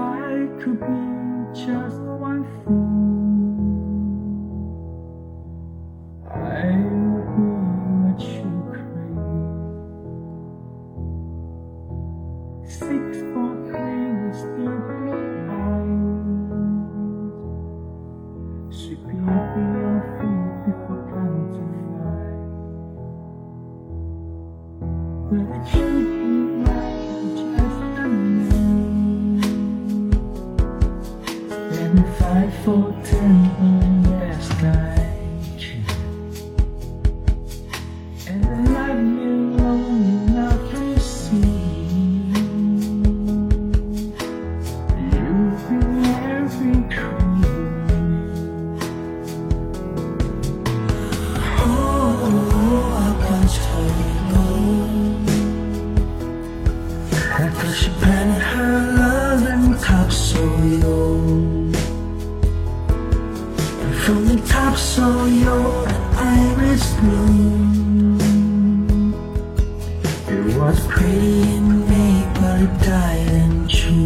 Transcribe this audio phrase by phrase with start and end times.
[0.00, 0.86] I could be
[1.54, 2.92] just one fool,
[6.30, 6.32] I
[6.76, 7.46] would be
[8.02, 9.18] what you crave.
[12.66, 15.12] Six for things deeply
[15.46, 16.04] blind,
[18.72, 21.62] shipping below feet before trying to
[25.40, 25.46] fly.
[25.48, 26.11] But you.
[32.60, 33.34] For ten
[34.04, 35.62] last night.
[38.28, 41.38] And the light you only not to see.
[45.10, 47.42] You've been every dream.
[51.58, 54.44] Oh, oh, I can't tell you no.
[57.34, 60.42] I push upon her love and cup so
[64.72, 68.22] up so your iris bloomed.
[70.28, 74.01] It was pretty in May, but it died in June.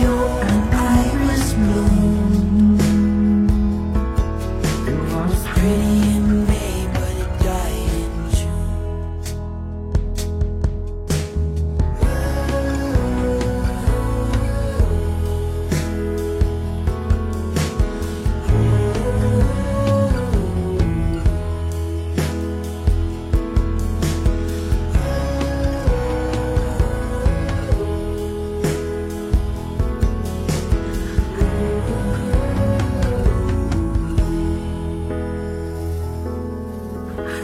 [0.00, 0.49] you.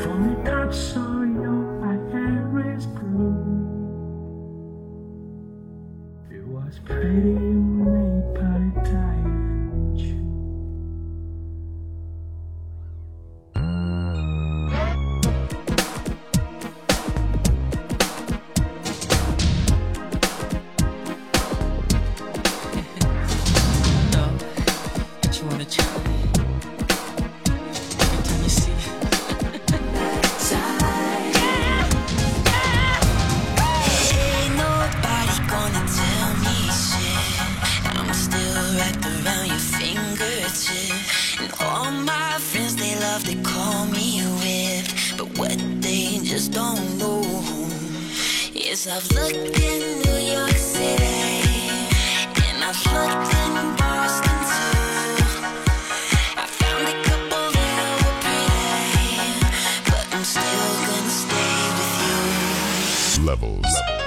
[0.06, 1.25] from the top so
[48.68, 51.04] Yes, I've looked in New York City,
[52.46, 54.82] and I've looked in Boston too.
[56.36, 59.22] I found a couple that were pretty,
[59.88, 61.94] but I'm still gonna stay with
[63.18, 63.24] you.
[63.24, 63.62] Levels.
[63.62, 64.06] Levels.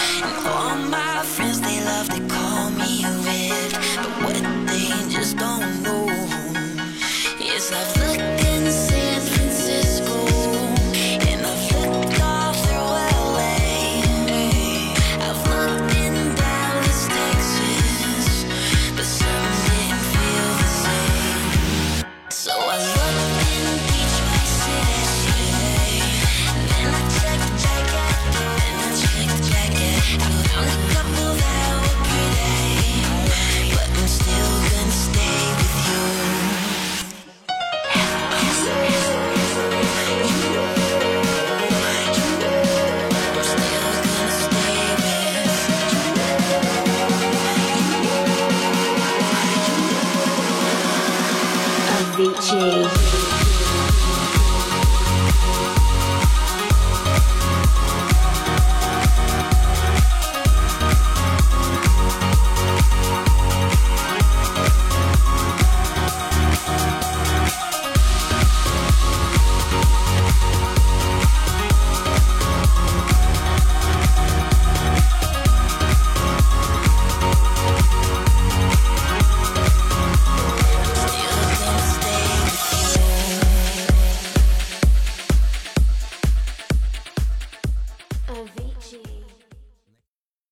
[7.61, 8.00] is love.